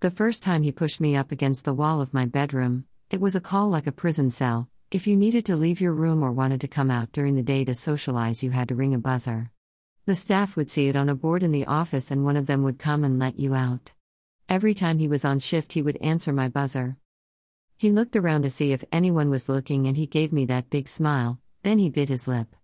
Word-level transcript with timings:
The 0.00 0.12
first 0.12 0.44
time 0.44 0.62
he 0.62 0.70
pushed 0.70 1.00
me 1.00 1.16
up 1.16 1.32
against 1.32 1.64
the 1.64 1.74
wall 1.74 2.00
of 2.00 2.14
my 2.14 2.24
bedroom, 2.24 2.84
it 3.10 3.20
was 3.20 3.34
a 3.34 3.40
call 3.40 3.68
like 3.68 3.88
a 3.88 3.92
prison 3.92 4.30
cell. 4.30 4.68
If 4.92 5.08
you 5.08 5.16
needed 5.16 5.44
to 5.46 5.56
leave 5.56 5.80
your 5.80 5.92
room 5.92 6.22
or 6.22 6.30
wanted 6.30 6.60
to 6.60 6.68
come 6.68 6.88
out 6.88 7.10
during 7.10 7.34
the 7.34 7.42
day 7.42 7.64
to 7.64 7.74
socialize, 7.74 8.40
you 8.40 8.52
had 8.52 8.68
to 8.68 8.76
ring 8.76 8.94
a 8.94 8.98
buzzer. 8.98 9.50
The 10.06 10.14
staff 10.14 10.54
would 10.54 10.70
see 10.70 10.86
it 10.86 10.94
on 10.94 11.08
a 11.08 11.16
board 11.16 11.42
in 11.42 11.50
the 11.50 11.66
office 11.66 12.12
and 12.12 12.24
one 12.24 12.36
of 12.36 12.46
them 12.46 12.62
would 12.62 12.78
come 12.78 13.02
and 13.02 13.18
let 13.18 13.40
you 13.40 13.56
out. 13.56 13.92
Every 14.48 14.72
time 14.72 15.00
he 15.00 15.08
was 15.08 15.24
on 15.24 15.40
shift, 15.40 15.72
he 15.72 15.82
would 15.82 15.96
answer 15.96 16.32
my 16.32 16.46
buzzer. 16.46 16.96
He 17.76 17.90
looked 17.90 18.14
around 18.14 18.42
to 18.42 18.50
see 18.50 18.70
if 18.70 18.84
anyone 18.92 19.30
was 19.30 19.48
looking 19.48 19.88
and 19.88 19.96
he 19.96 20.06
gave 20.06 20.32
me 20.32 20.44
that 20.44 20.70
big 20.70 20.88
smile, 20.88 21.40
then 21.64 21.80
he 21.80 21.90
bit 21.90 22.08
his 22.08 22.28
lip. 22.28 22.54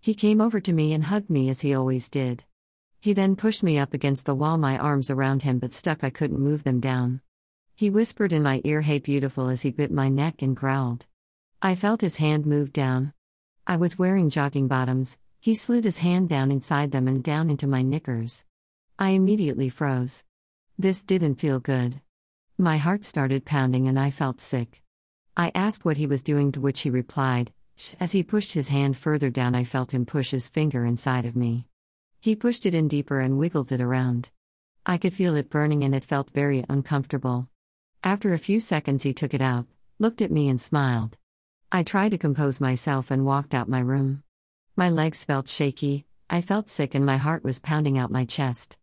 He 0.00 0.14
came 0.14 0.40
over 0.40 0.60
to 0.60 0.72
me 0.72 0.92
and 0.92 1.02
hugged 1.02 1.30
me 1.30 1.48
as 1.48 1.62
he 1.62 1.74
always 1.74 2.08
did. 2.08 2.44
He 3.00 3.12
then 3.12 3.36
pushed 3.36 3.62
me 3.62 3.78
up 3.78 3.94
against 3.94 4.26
the 4.26 4.34
wall, 4.34 4.58
my 4.58 4.78
arms 4.78 5.10
around 5.10 5.42
him 5.42 5.58
but 5.58 5.72
stuck, 5.72 6.02
I 6.02 6.10
couldn't 6.10 6.40
move 6.40 6.64
them 6.64 6.80
down. 6.80 7.20
He 7.74 7.90
whispered 7.90 8.32
in 8.32 8.42
my 8.42 8.60
ear, 8.64 8.80
Hey, 8.80 8.98
beautiful, 8.98 9.48
as 9.48 9.62
he 9.62 9.70
bit 9.70 9.92
my 9.92 10.08
neck 10.08 10.42
and 10.42 10.56
growled. 10.56 11.06
I 11.60 11.74
felt 11.74 12.00
his 12.00 12.16
hand 12.16 12.46
move 12.46 12.72
down. 12.72 13.12
I 13.66 13.76
was 13.76 13.98
wearing 13.98 14.30
jogging 14.30 14.68
bottoms, 14.68 15.18
he 15.40 15.54
slid 15.54 15.84
his 15.84 15.98
hand 15.98 16.28
down 16.28 16.50
inside 16.50 16.90
them 16.90 17.06
and 17.06 17.22
down 17.22 17.50
into 17.50 17.66
my 17.66 17.82
knickers. 17.82 18.44
I 18.98 19.10
immediately 19.10 19.68
froze. 19.68 20.24
This 20.78 21.04
didn't 21.04 21.36
feel 21.36 21.60
good. 21.60 22.00
My 22.58 22.78
heart 22.78 23.04
started 23.04 23.44
pounding 23.44 23.86
and 23.86 23.98
I 23.98 24.10
felt 24.10 24.40
sick. 24.40 24.82
I 25.36 25.52
asked 25.54 25.84
what 25.84 25.98
he 25.98 26.06
was 26.06 26.22
doing, 26.22 26.50
to 26.52 26.60
which 26.60 26.80
he 26.80 26.90
replied, 26.90 27.52
Shh. 27.76 27.94
As 28.00 28.12
he 28.12 28.22
pushed 28.22 28.54
his 28.54 28.68
hand 28.68 28.96
further 28.96 29.28
down, 29.28 29.54
I 29.54 29.64
felt 29.64 29.92
him 29.92 30.06
push 30.06 30.30
his 30.30 30.48
finger 30.48 30.84
inside 30.84 31.26
of 31.26 31.36
me. 31.36 31.66
He 32.26 32.34
pushed 32.34 32.66
it 32.66 32.74
in 32.74 32.88
deeper 32.88 33.20
and 33.20 33.38
wiggled 33.38 33.70
it 33.70 33.80
around. 33.80 34.30
I 34.84 34.98
could 34.98 35.14
feel 35.14 35.36
it 35.36 35.48
burning 35.48 35.84
and 35.84 35.94
it 35.94 36.04
felt 36.04 36.32
very 36.32 36.64
uncomfortable. 36.68 37.48
After 38.02 38.32
a 38.32 38.36
few 38.46 38.58
seconds, 38.58 39.04
he 39.04 39.14
took 39.14 39.32
it 39.32 39.40
out, 39.40 39.66
looked 40.00 40.20
at 40.20 40.32
me, 40.32 40.48
and 40.48 40.60
smiled. 40.60 41.16
I 41.70 41.84
tried 41.84 42.08
to 42.08 42.18
compose 42.18 42.60
myself 42.60 43.12
and 43.12 43.24
walked 43.24 43.54
out 43.54 43.68
my 43.68 43.78
room. 43.78 44.24
My 44.74 44.90
legs 44.90 45.22
felt 45.22 45.48
shaky, 45.48 46.04
I 46.28 46.40
felt 46.40 46.68
sick, 46.68 46.96
and 46.96 47.06
my 47.06 47.16
heart 47.16 47.44
was 47.44 47.60
pounding 47.60 47.96
out 47.96 48.10
my 48.10 48.24
chest. 48.24 48.76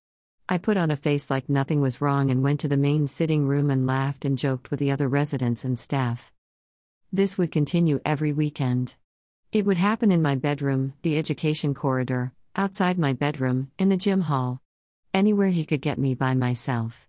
I 0.48 0.58
put 0.58 0.78
on 0.78 0.90
a 0.90 0.96
face 0.96 1.30
like 1.30 1.50
nothing 1.50 1.82
was 1.82 2.00
wrong 2.00 2.32
and 2.32 2.44
went 2.44 2.62
to 2.62 2.70
the 2.70 2.78
main 2.78 3.08
sitting 3.08 3.46
room 3.46 3.70
and 3.70 3.86
laughed 3.86 4.24
and 4.24 4.38
joked 4.38 4.72
with 4.72 4.80
the 4.80 4.92
other 4.92 5.10
residents 5.10 5.66
and 5.66 5.78
staff. 5.78 6.32
This 7.12 7.38
would 7.38 7.52
continue 7.52 8.00
every 8.06 8.32
weekend. 8.32 8.96
It 9.52 9.66
would 9.66 9.76
happen 9.76 10.14
in 10.14 10.22
my 10.22 10.36
bedroom, 10.36 10.94
the 11.02 11.18
education 11.18 11.74
corridor, 11.74 12.32
outside 12.56 13.00
my 13.00 13.14
bedroom, 13.14 13.72
in 13.80 13.90
the 13.90 13.98
gym 13.98 14.22
hall. 14.22 14.62
Anywhere 15.14 15.50
he 15.50 15.66
could 15.66 15.82
get 15.82 15.98
me 15.98 16.14
by 16.14 16.36
myself. 16.36 17.08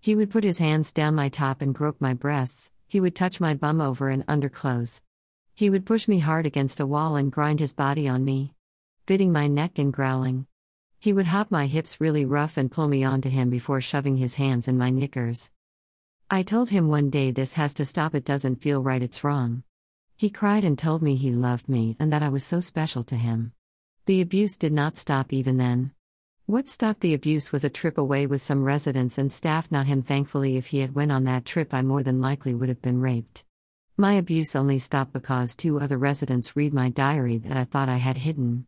He 0.00 0.14
would 0.14 0.30
put 0.30 0.44
his 0.44 0.58
hands 0.58 0.92
down 0.92 1.14
my 1.14 1.28
top 1.28 1.62
and 1.62 1.74
grope 1.74 2.00
my 2.00 2.12
breasts, 2.12 2.70
he 2.86 3.00
would 3.00 3.16
touch 3.16 3.40
my 3.40 3.54
bum 3.54 3.80
over 3.80 4.10
and 4.10 4.24
underclothes. 4.28 5.02
He 5.54 5.70
would 5.70 5.86
push 5.86 6.06
me 6.06 6.18
hard 6.18 6.46
against 6.46 6.80
a 6.80 6.86
wall 6.86 7.16
and 7.16 7.32
grind 7.32 7.60
his 7.60 7.72
body 7.74 8.06
on 8.06 8.24
me, 8.24 8.54
biting 9.06 9.32
my 9.32 9.46
neck 9.46 9.78
and 9.78 9.92
growling. 9.92 10.46
He 10.98 11.12
would 11.12 11.26
hop 11.26 11.50
my 11.50 11.66
hips 11.66 12.00
really 12.00 12.24
rough 12.24 12.56
and 12.56 12.70
pull 12.70 12.88
me 12.88 13.04
onto 13.04 13.28
him 13.28 13.50
before 13.50 13.80
shoving 13.80 14.16
his 14.16 14.34
hands 14.34 14.68
in 14.68 14.76
my 14.76 14.90
knickers. 14.90 15.50
I 16.30 16.42
told 16.42 16.70
him 16.70 16.88
one 16.88 17.08
day 17.08 17.30
this 17.30 17.54
has 17.54 17.72
to 17.74 17.86
stop, 17.86 18.14
it 18.14 18.24
doesn't 18.24 18.62
feel 18.62 18.82
right, 18.82 19.02
it's 19.02 19.24
wrong. 19.24 19.62
He 20.16 20.28
cried 20.28 20.64
and 20.64 20.78
told 20.78 21.02
me 21.02 21.16
he 21.16 21.32
loved 21.32 21.68
me 21.68 21.96
and 21.98 22.12
that 22.12 22.22
I 22.22 22.28
was 22.28 22.44
so 22.44 22.60
special 22.60 23.02
to 23.04 23.16
him. 23.16 23.52
The 24.08 24.22
abuse 24.22 24.56
did 24.56 24.72
not 24.72 24.96
stop 24.96 25.34
even 25.34 25.58
then. 25.58 25.92
What 26.46 26.66
stopped 26.66 27.02
the 27.02 27.12
abuse 27.12 27.52
was 27.52 27.62
a 27.62 27.68
trip 27.68 27.98
away 27.98 28.26
with 28.26 28.40
some 28.40 28.64
residents 28.64 29.18
and 29.18 29.30
staff, 29.30 29.70
not 29.70 29.86
him. 29.86 30.00
Thankfully, 30.00 30.56
if 30.56 30.68
he 30.68 30.78
had 30.78 30.94
went 30.94 31.12
on 31.12 31.24
that 31.24 31.44
trip, 31.44 31.74
I 31.74 31.82
more 31.82 32.02
than 32.02 32.18
likely 32.18 32.54
would 32.54 32.70
have 32.70 32.80
been 32.80 33.02
raped. 33.02 33.44
My 33.98 34.14
abuse 34.14 34.56
only 34.56 34.78
stopped 34.78 35.12
because 35.12 35.54
two 35.54 35.78
other 35.78 35.98
residents 35.98 36.56
read 36.56 36.72
my 36.72 36.88
diary 36.88 37.36
that 37.36 37.54
I 37.54 37.64
thought 37.64 37.90
I 37.90 37.98
had 37.98 38.16
hidden. 38.16 38.66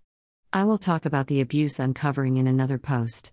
I 0.52 0.64
will 0.64 0.76
talk 0.76 1.06
about 1.06 1.28
the 1.28 1.40
abuse 1.40 1.80
uncovering 1.80 2.36
in 2.36 2.46
another 2.46 2.76
post. 2.76 3.32